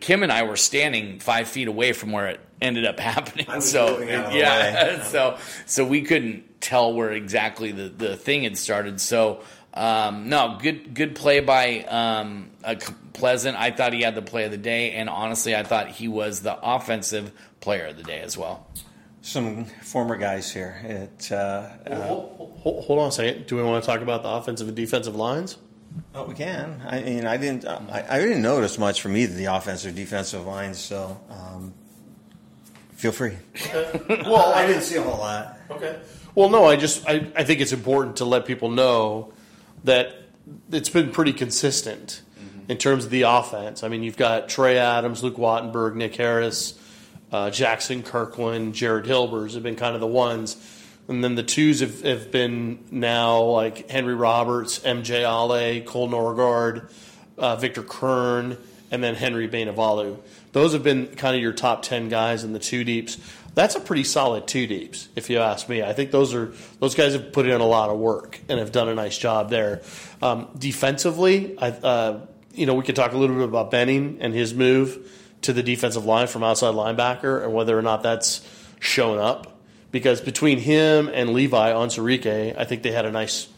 [0.00, 3.60] Kim and I were standing five feet away from where it ended up happening.
[3.60, 9.00] so yeah, so so we couldn't tell where exactly the, the thing had started.
[9.00, 9.40] So
[9.76, 12.50] um, no, good good play by um,
[13.12, 13.56] Pleasant.
[13.56, 16.40] I thought he had the play of the day, and honestly, I thought he was
[16.40, 18.66] the offensive player of the day as well.
[19.22, 20.78] Some former guys here.
[20.84, 23.46] It, uh, uh, hold, hold, hold, on a second.
[23.46, 25.56] Do we want to talk about the offensive and defensive lines?
[26.14, 26.82] Oh, we can.
[26.86, 27.66] I mean, I didn't.
[27.66, 30.78] I, I didn't notice much from either the offensive or defensive lines.
[30.78, 31.72] So, um,
[32.96, 33.36] feel free.
[34.08, 35.56] well, I didn't see a whole lot.
[35.70, 35.98] Okay.
[36.34, 39.32] Well, no, I just I, I think it's important to let people know
[39.86, 40.14] that
[40.70, 42.70] it's been pretty consistent mm-hmm.
[42.70, 43.82] in terms of the offense.
[43.82, 46.78] I mean, you've got Trey Adams, Luke Wattenberg, Nick Harris,
[47.32, 50.56] uh, Jaxson Kirkland, Jared Hilbers have been kind of the ones.
[51.08, 56.90] And then the twos have, have been now like Henry Roberts, MJ Ale, Cole Norgard,
[57.38, 58.56] uh, Victor Curne,
[58.90, 60.18] and then Henry Bainivalu.
[60.52, 63.18] Those have been kind of your top 10 guys in the two deeps.
[63.56, 65.82] That's a pretty solid two deeps, if you ask me.
[65.82, 68.70] I think those are those guys have put in a lot of work and have
[68.70, 69.80] done a nice job there.
[70.20, 74.34] Um, defensively, I, uh, you know, we could talk a little bit about Benning and
[74.34, 78.46] his move to the defensive line from outside linebacker and whether or not that's
[78.78, 79.58] shown up.
[79.90, 83.48] Because between him and Levi Onwuzurike, I think they had a nice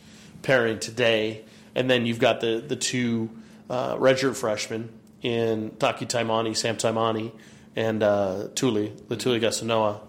[0.43, 1.45] pairing today.
[1.75, 3.31] And then you've got the the two
[3.69, 4.91] uh, redshirt freshmen
[5.23, 7.33] in Taki Taimani, Sam Taimani,
[7.79, 10.01] and uh, Tuli, Latuli Gasanoa.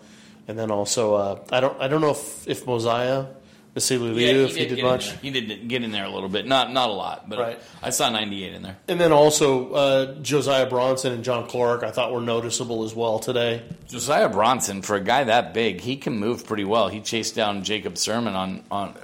[0.47, 3.27] And then also, uh, I don't I don't know if, if Mosiah
[3.75, 5.11] Vasiliu, if he did, much.
[5.21, 7.59] He did get in there a little bit, not not a lot, but Right.
[7.83, 8.77] I saw 98 in there.
[8.87, 13.19] And then also uh, Josiah Bronson and John Clark, I thought were noticeable as well
[13.19, 13.61] today.
[13.87, 16.87] Josiah Bronson, for a guy that big, he can move pretty well.
[16.87, 18.95] He chased down Jacob Sirmon on on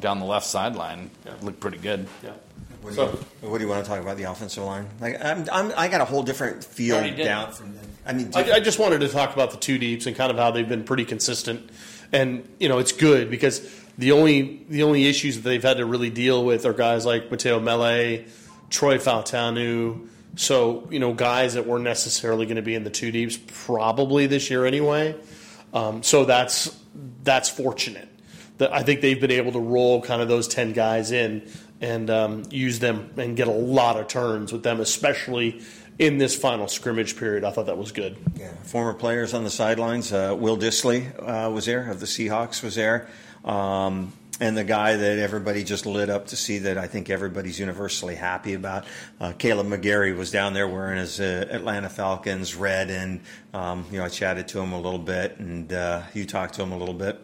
[0.00, 1.10] down the left sideline.
[1.40, 2.08] Looked pretty good.
[2.24, 2.32] Yeah.
[2.82, 4.88] What do, So- you, what do you want to talk about the offensive line?
[5.00, 7.74] Like I'm, I'm, I got a whole different feel down from.
[7.74, 10.30] The, I mean, I, I just wanted to talk about the two deeps and kind
[10.30, 11.70] of how they've been pretty consistent,
[12.12, 13.60] and you know it's good because
[13.98, 17.30] the only the only issues that they've had to really deal with are guys like
[17.30, 18.24] Mateo Mele,
[18.70, 20.08] Troy Fautanu.
[20.36, 24.26] So you know guys that weren't necessarily going to be in the two deeps probably
[24.26, 25.14] this year anyway.
[25.74, 26.74] Um, so that's
[27.22, 28.08] that's fortunate.
[28.58, 32.10] That I think they've been able to roll kind of those ten guys in and
[32.10, 35.62] um, use them and get a lot of turns with them, especially
[35.98, 37.44] in this final scrimmage period.
[37.44, 38.16] I thought that was good.
[38.36, 40.12] Yeah, former players on the sidelines.
[40.12, 43.08] Uh, Will Dissly uh, was there of the Seahawks was there,
[43.44, 47.60] um, and the guy that everybody just lit up to see that I think everybody's
[47.60, 48.86] universally happy about.
[49.20, 53.20] Uh, Kaleb McGary was down there wearing his uh, Atlanta Falcons red, and
[53.52, 56.62] um, you know I chatted to him a little bit, and uh, you talked to
[56.62, 57.20] him a little bit.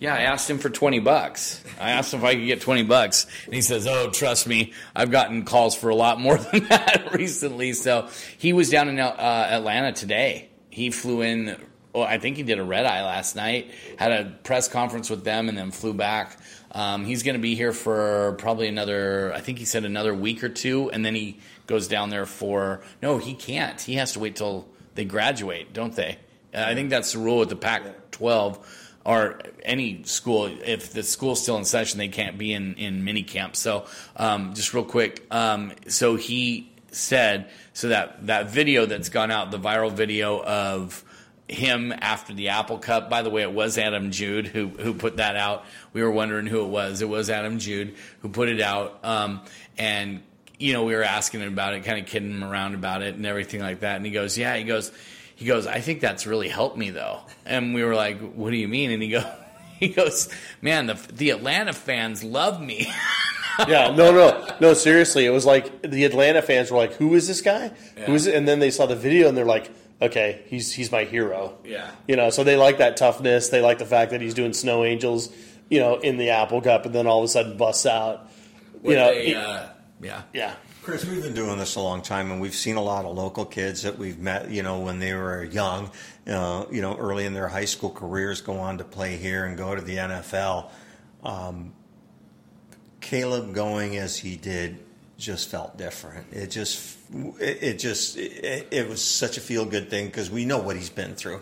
[0.00, 1.62] Yeah, I asked him for 20 bucks.
[1.78, 3.26] I asked him if I could get 20 bucks.
[3.44, 7.10] And he says, Oh, trust me, I've gotten calls for a lot more than that
[7.12, 7.74] recently.
[7.74, 8.08] So
[8.38, 9.14] he was down in uh,
[9.50, 10.48] Atlanta today.
[10.70, 11.54] He flew in,
[11.92, 15.22] well, I think he did a red eye last night, had a press conference with
[15.22, 16.38] them, and then flew back.
[16.72, 20.42] Um, he's going to be here for probably another, I think he said another week
[20.42, 20.90] or two.
[20.90, 23.78] And then he goes down there for, no, he can't.
[23.78, 26.16] He has to wait till they graduate, don't they?
[26.54, 27.82] Uh, I think that's the rule with the Pac
[28.12, 33.04] 12 or any school, if the school's still in session, they can't be in, in
[33.04, 33.56] mini camp.
[33.56, 33.86] So,
[34.16, 35.26] um, just real quick.
[35.30, 41.04] Um, so he said, so that, that video that's gone out, the viral video of
[41.48, 45.16] him after the Apple Cup, by the way, it was Adam Jude who, who put
[45.16, 45.64] that out.
[45.92, 47.02] We were wondering who it was.
[47.02, 49.00] It was Adam Jude who put it out.
[49.02, 49.40] Um,
[49.78, 50.22] and,
[50.58, 53.14] you know, we were asking him about it, kind of kidding him around about it
[53.14, 53.96] and everything like that.
[53.96, 54.92] And he goes, yeah, he goes,
[55.40, 57.20] he goes, I think that's really helped me though.
[57.46, 58.90] And we were like, what do you mean?
[58.90, 59.24] And he goes,
[59.80, 60.28] he goes,
[60.60, 62.92] man, the, the Atlanta fans love me.
[63.68, 64.72] Yeah, no, no, no.
[64.72, 67.68] Seriously, it was like the Atlanta fans were like, "Who is this guy?
[68.06, 70.90] Who is it?" And then they saw the video and they're like, "Okay, he's he's
[70.90, 71.90] my hero." Yeah.
[72.08, 72.30] you know.
[72.30, 73.50] So they like that toughness.
[73.50, 75.28] They like the fact that he's doing snow angels,
[75.68, 78.30] you know, in the Apple Cup, and then all of a sudden busts out.
[78.82, 79.66] You know, They, it- uh,
[80.00, 80.22] yeah.
[80.32, 80.54] yeah,
[80.90, 83.44] Chris, we've been doing this a long time, and we've seen a lot of local
[83.44, 85.88] kids that we've met, you know, when they were young,
[86.26, 89.56] uh, you know, early in their high school careers, go on to play here and
[89.56, 90.68] go to the NFL.
[91.22, 91.74] Um,
[93.00, 94.80] Kaleb going as he did
[95.16, 96.26] just felt different.
[96.32, 96.98] It just,
[97.38, 100.74] it, it just, it, it was such a feel good thing because we know what
[100.74, 101.40] he's been through.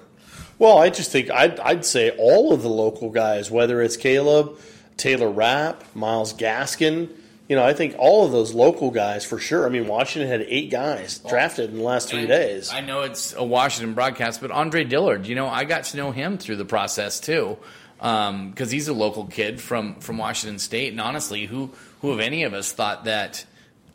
[0.59, 4.61] Well, I just think I'd, I'd say all of the local guys, whether it's Kaleb,
[4.99, 7.09] Taylor Rapp, Myles Gaskin,
[7.49, 9.65] you know, I think all of those local guys for sure.
[9.67, 12.71] I mean, Washington had eight guys drafted in the last three And days.
[12.71, 16.11] I know it's a Washington broadcast, but Andre Dillard, you know, I got to know
[16.11, 17.57] him through the process too,
[17.97, 20.93] because he's a local kid from from Washington State.
[20.93, 21.71] And honestly, who
[22.03, 23.47] who of any of us thought that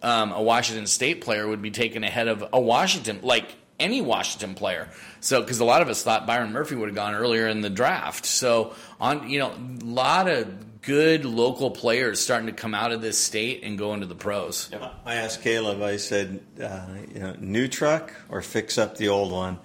[0.02, 4.56] um, a Washington State player would be taken ahead of a Washington like any Washington
[4.56, 4.90] player?
[5.20, 7.70] So, because a lot of us thought Byron Murphy would have gone earlier in the
[7.70, 8.26] draft.
[8.26, 10.48] So, on you know, a lot of
[10.84, 14.70] good local players starting to come out of this state and go into the pros.
[15.06, 19.32] I asked Kaleb, I said, uh, you know, new truck or fix up the old
[19.32, 19.60] one?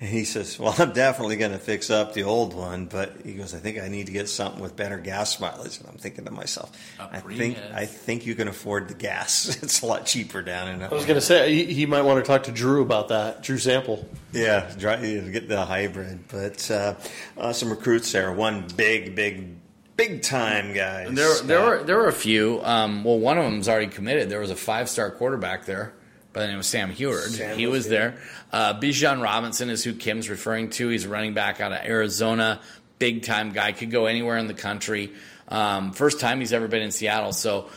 [0.00, 3.34] And he says, well, I'm definitely going to fix up the old one, but he
[3.34, 5.78] goes, I think I need to get something with better gas mileage.
[5.78, 9.56] And I'm thinking to myself, A I think I think you can afford the gas.
[9.62, 10.82] it's a lot cheaper down in.
[10.82, 13.42] I was going to say he, he might want to talk to Drew about that.
[13.42, 14.06] Drew Sample.
[14.32, 16.94] Yeah, get the hybrid, but uh,
[17.38, 18.32] uh, some recruits there.
[18.32, 19.56] One big, big,
[19.96, 21.08] big time guy.
[21.08, 22.60] There, there were there were a few.
[22.62, 24.28] Um, well, one of them's already committed.
[24.28, 25.92] There was a five star quarterback there
[26.32, 27.30] by the name of Sam Huard.
[27.30, 28.16] Sam he was was there.
[28.52, 30.88] Uh, Bijan Robinson is who Kim's referring to.
[30.88, 32.60] He's a running back out of Arizona.
[32.98, 33.72] Big time guy.
[33.72, 35.12] Could go anywhere in the country.
[35.48, 37.32] Um, first time he's ever been in Seattle.
[37.32, 37.68] So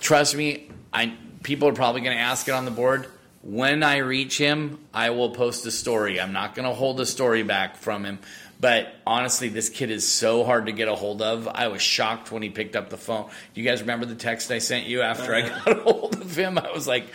[0.00, 3.06] trust me, I people are probably going to ask it on the board.
[3.42, 6.20] When I reach him, I will post a story.
[6.20, 8.18] I'm not going to hold a story back from him.
[8.58, 11.46] But honestly, this kid is so hard to get a hold of.
[11.46, 13.28] I was shocked when he picked up the phone.
[13.54, 16.34] Do you guys remember the text I sent you after I got a hold of
[16.36, 16.58] him?
[16.58, 17.12] I was like,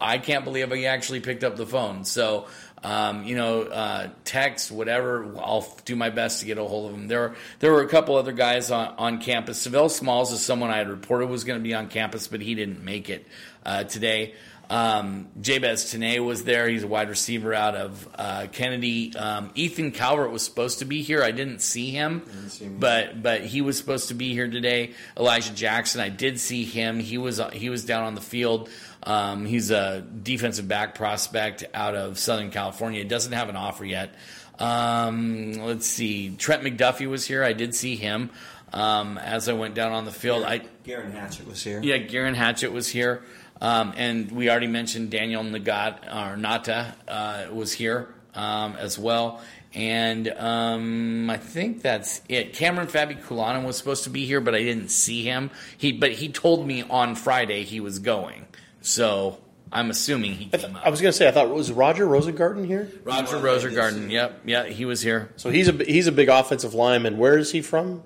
[0.00, 2.04] I can't believe he actually picked up the phone.
[2.04, 2.46] So,
[2.82, 6.96] um, you know, uh, text, whatever, I'll do my best to get a hold of
[6.96, 7.08] him.
[7.08, 9.66] There, there were a couple other guys on, on campus.
[9.66, 12.54] Sav'ell Smalls is someone I had reported was going to be on campus, but he
[12.54, 13.26] didn't make it
[13.64, 14.34] uh, today.
[14.70, 16.68] Um, Jabez Tinae was there.
[16.68, 19.16] He's a wide receiver out of uh, Kennedy.
[19.16, 21.22] Um, Ethan Calvert was supposed to be here.
[21.22, 24.92] I didn't see him, didn't see but but he was supposed to be here today.
[25.16, 27.00] Elijah Jackson, I did see him.
[27.00, 28.68] He was he was down on the field.
[29.02, 33.04] Um, he's a defensive back prospect out of Southern California.
[33.04, 34.14] Doesn't have an offer yet.
[34.58, 36.34] Um, let's see.
[36.36, 37.44] Trent McDuffie was here.
[37.44, 38.30] I did see him
[38.72, 40.44] um, as I went down on the field.
[40.44, 41.80] I Garen Hatchett was here.
[41.82, 43.22] Yeah, Garen Hatchett was here.
[43.60, 49.40] Um, and we already mentioned Daniel Nagat or Nata uh, was here um, as well.
[49.74, 52.54] And um, I think that's it.
[52.54, 55.50] Kamren Fabiculanan was supposed to be here, but I didn't see him.
[55.76, 58.46] He but he told me on Friday he was going,
[58.80, 59.38] so
[59.70, 62.64] I'm assuming he came I, I was going to say I thought was Roger Rosengarten
[62.64, 62.90] here.
[63.04, 65.32] Roger Rosengarten, yep, yeah, he was here.
[65.36, 67.18] So he's a he's a big offensive lineman.
[67.18, 68.02] Where is he from?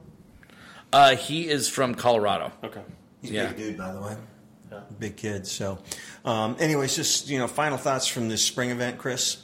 [0.93, 2.51] Uh, he is from Colorado.
[2.65, 2.83] Okay,
[3.21, 3.45] he's yeah.
[3.45, 4.17] a big dude, by the way
[4.99, 5.51] big kids.
[5.51, 5.79] So,
[6.25, 9.43] um, anyways, just you know, final thoughts from this spring event, Chris.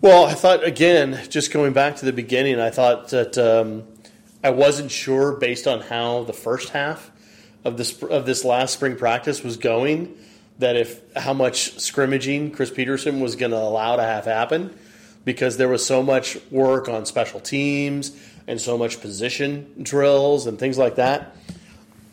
[0.00, 3.84] Well, I thought again, just going back to the beginning, I thought that um,
[4.42, 7.10] I wasn't sure based on how the first half
[7.64, 10.14] of this of this last spring practice was going
[10.58, 14.76] that if how much scrimmaging Chris Petersen was going to allow to have happen
[15.24, 18.16] because there was so much work on special teams
[18.46, 21.34] and so much position drills and things like that.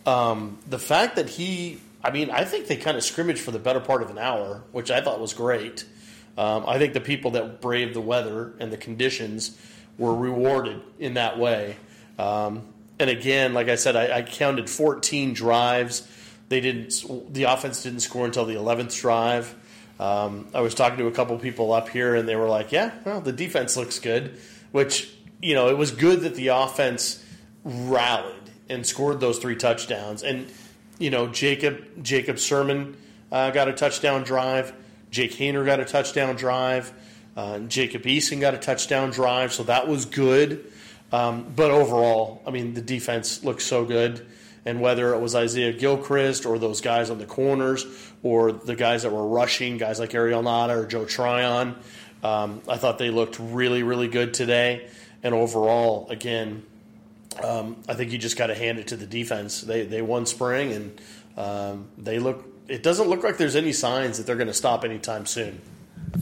[0.06, 3.60] Um, the fact that he I mean, I think they kind of scrimmaged for the
[3.60, 5.86] better part of an hour, which I thought was great.
[6.38, 9.58] Um, I think the people that braved the weather and the conditions
[9.98, 11.76] were rewarded in that way.
[12.18, 12.68] Um,
[13.00, 16.08] and again, like I said, I, I, counted 14 drives.
[16.50, 17.34] They didn't.
[17.34, 19.56] The offense didn't score until the 11th drive.
[20.00, 22.92] Um, I was talking to a couple people up here, and they were like, "Yeah,
[23.06, 24.40] well, the defense looks good."
[24.72, 25.10] Which
[25.42, 27.24] you know, it was good that the offense
[27.64, 28.36] rallied
[28.70, 30.24] and scored those three touchdowns.
[30.24, 30.52] And
[31.02, 32.96] you know, Jacob Jacob Sirmon
[33.32, 34.74] uh, got a touchdown drive.
[35.10, 36.94] Jake Haener got a touchdown drive.
[37.36, 40.72] Uh, Jacob Eason got a touchdown drive, so that was good.
[41.12, 44.26] Um, but overall, I mean, the defense looked so good.
[44.64, 47.84] And whether it was Isaiah Gilchrist or those guys on the corners
[48.22, 51.76] or the guys that were rushing, guys like Ariel Ngata or Joe Tryon,
[52.24, 54.88] um, I thought they looked really, really good today.
[55.24, 56.64] And overall, again,
[57.44, 59.62] um, I think you just got to hand it to the defense.
[59.62, 61.02] They they won spring, and
[61.38, 62.46] um, they look.
[62.68, 65.62] It doesn't look like there's any signs that they're going to stop anytime soon.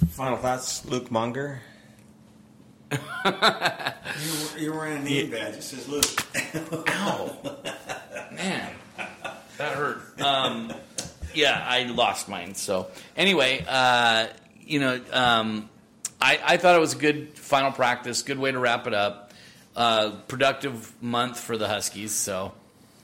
[0.09, 1.61] Final thoughts, Luke Munger.
[2.91, 2.99] you're,
[4.57, 5.55] you're, wearing a name badge.
[5.55, 6.87] It says Luke.
[6.89, 7.37] Ow,
[8.31, 8.71] man,
[9.57, 10.19] that hurt.
[10.21, 10.73] Um,
[11.35, 12.55] yeah, I lost mine.
[12.55, 14.27] So anyway, uh,
[14.59, 15.69] you know, um,
[16.19, 18.23] I, I thought it was a good final practice.
[18.23, 19.28] Good way to wrap it up
[19.79, 22.11] uh, productive month for the Huskies.
[22.11, 22.51] So,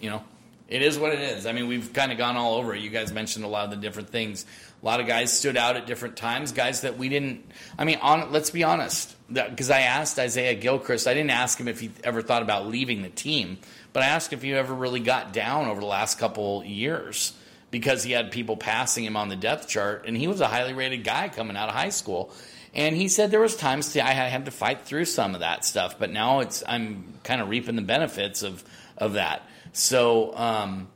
[0.02, 0.22] you know,
[0.68, 1.46] it is what it is.
[1.46, 2.82] I mean, we've kind of gone all over it.
[2.82, 4.46] You guys mentioned a lot of the different things.
[4.82, 6.52] A lot of guys stood out at different times.
[6.52, 7.50] Guys that we didn't.
[7.80, 9.16] I mean, on, let's be honest.
[9.32, 13.04] Because I asked Isaiah Gilchrist, I didn't ask him if he ever thought about leaving
[13.04, 13.58] the team,
[13.94, 17.34] but I asked if he ever really got down over the last couple years
[17.72, 20.74] because he had people passing him on the depth chart, and he was a highly
[20.74, 22.32] rated guy coming out of high school.
[22.76, 25.98] And he said there was times I had to fight through some of that stuff,
[25.98, 28.64] but now it's I'm kind of reaping the benefits of
[28.98, 29.48] of that.
[29.72, 30.90] So um,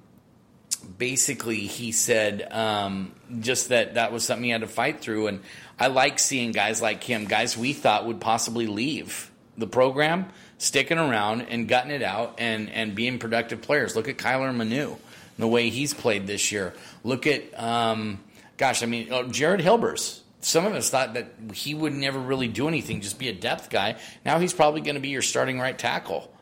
[0.98, 5.42] basically, he said um, just that that was something he had to fight through, and
[5.80, 10.98] I like seeing guys like him, guys we thought would possibly leave the program, sticking
[10.98, 13.96] around and gutting it out and and being productive players.
[13.96, 14.98] Look at Kyler Manu,
[15.38, 16.74] the way he's played this year.
[17.06, 18.20] Look at um,
[18.58, 22.48] gosh, I mean oh, Jared Hilbers some of us thought that he would never really
[22.48, 23.98] do anything, just be a depth guy.
[24.26, 26.34] Now he's probably going to be your starting right tackle.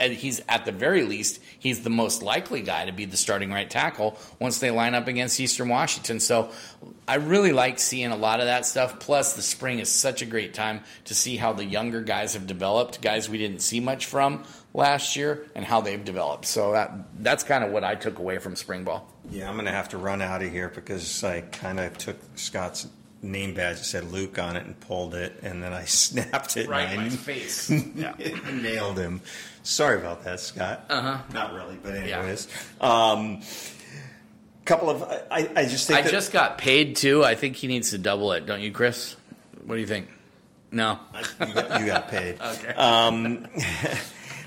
[0.00, 3.68] He's at the very least, he's the most likely guy to be the starting right
[3.68, 6.18] tackle once they line up against Eastern Washington.
[6.20, 6.50] So
[7.06, 9.00] I really like seeing a lot of that stuff.
[9.00, 12.46] Plus, the spring is such a great time to see how the younger guys have
[12.46, 16.46] developed, guys we didn't see much from last year, and how they've developed.
[16.46, 19.12] So that that's kind of what I took away from spring ball.
[19.30, 22.16] Yeah, I'm going to have to run out of here because I kind of took
[22.36, 22.86] Scott's
[23.22, 26.68] name badge that said Luke on it and pulled it, and then I snapped it.
[26.68, 27.70] Right in my face.
[27.94, 28.14] yeah.
[28.52, 29.20] nailed him.
[29.62, 30.86] Sorry about that, Scott.
[30.88, 31.18] Uh huh.
[31.32, 32.48] Not really, but anyways.
[32.80, 33.10] Yeah.
[33.10, 33.42] Um,
[34.64, 37.24] couple of I, I just think I that, just got paid too.
[37.24, 39.16] I think he needs to double it, don't you, Chris?
[39.64, 40.08] What do you think?
[40.70, 40.98] No.
[41.40, 42.38] you, got, you got paid.
[42.38, 42.74] Okay.
[42.74, 43.46] Um,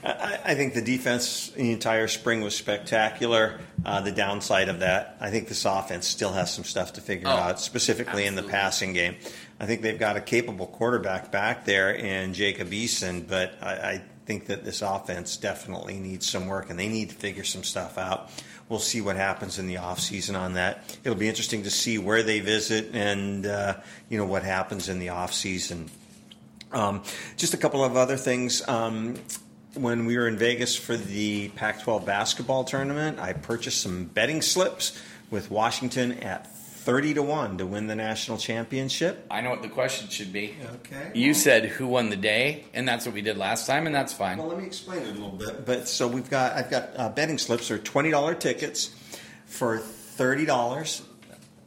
[0.03, 3.59] I, I think the defense the entire spring was spectacular.
[3.85, 7.27] Uh, the downside of that, I think this offense still has some stuff to figure
[7.27, 9.15] Oh, out, specifically in the passing game.
[9.59, 14.01] I think they've got a capable quarterback back there in Jacob Eason, but I, I
[14.25, 17.97] think that this offense definitely needs some work, and they need to figure some stuff
[17.97, 18.29] out.
[18.69, 20.97] We'll see what happens in the offseason on that.
[21.03, 23.75] It'll be interesting to see where they visit and uh,
[24.09, 25.89] you know what happens in the offseason.
[26.71, 27.03] Um,
[27.35, 28.65] just a couple of other things.
[28.67, 29.15] Um,
[29.75, 34.41] when we were in Vegas for the Pac 12 basketball tournament, I purchased some betting
[34.41, 34.99] slips
[35.29, 36.47] with Washington at
[36.81, 39.25] 30 to 1 to win the national championship.
[39.29, 40.55] I know what the question should be.
[40.75, 41.11] Okay.
[41.13, 44.13] You said who won the day, and that's what we did last time, and that's
[44.13, 44.39] fine.
[44.39, 45.65] Well, let me explain it a little bit.
[45.65, 48.95] But so we've got, I've got uh, betting slips or twenty dollar tickets
[49.45, 51.03] for thirty dollars.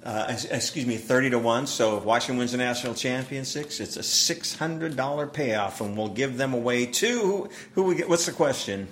[0.04, 1.66] Uh, excuse me, thirty to one.
[1.66, 6.08] So if Washington wins the national championship, it's a six hundred dollar payoff, and we'll
[6.08, 8.06] give them away to who, who we get.
[8.06, 8.86] What's the question?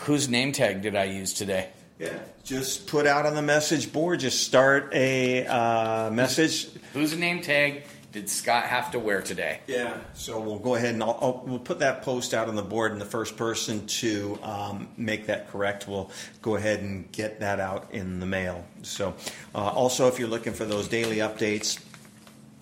[0.00, 1.68] Whose name tag did I use today?
[2.00, 4.18] Yeah, just put out on the message board.
[4.18, 6.68] Just start a uh, message.
[6.92, 7.84] Whose name tag
[8.16, 9.60] did Scott have to wear today?
[9.66, 12.62] Yeah, so we'll go ahead and I'll, I'll, we'll put that post out on the
[12.62, 16.10] board, and the first person to um, make that correct will
[16.40, 18.64] go ahead and get that out in the mail.
[18.80, 19.14] So,
[19.54, 21.78] uh, also, if you're looking for those daily updates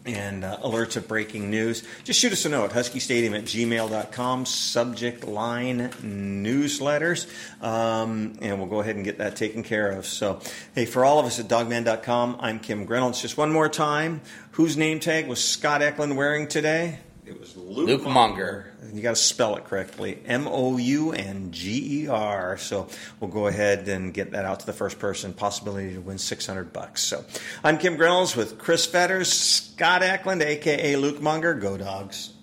[0.04, 5.24] and uh, alerts of breaking news, just shoot us a note, huskystadium at gmail.com, subject
[5.24, 7.26] line newsletters,
[7.62, 10.06] um, and we'll go ahead and get that taken care of.
[10.06, 10.40] So,
[10.74, 13.22] hey, for all of us at Dawgman.com, I'm Kim Reynolds.
[13.22, 14.20] Just one more time,
[14.52, 16.98] whose name tag was Scott Eklund wearing today?
[17.26, 18.66] It was Luke, Luke Monger.
[18.94, 22.56] You got to spell it correctly M O U N G E R.
[22.58, 22.86] So
[23.18, 25.32] we'll go ahead and get that out to the first person.
[25.32, 27.02] Possibility to win 600 bucks.
[27.02, 27.24] So
[27.64, 31.54] I'm Kim Reynolds with Chris Fetters, Scott Eklund, aka Luke Munger.
[31.54, 32.33] Go Dogs.